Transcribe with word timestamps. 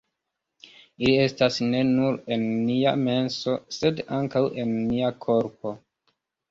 Ili 1.03 1.11
estas 1.25 1.59
ne 1.67 1.83
nur 1.91 2.17
en 2.37 2.47
nia 2.71 2.97
menso, 3.05 3.57
sed 3.79 4.05
ankaŭ 4.21 4.45
en 4.65 4.77
nia 4.91 5.17
korpo. 5.29 5.81